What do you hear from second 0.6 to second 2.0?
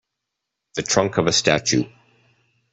The trunk of a statue.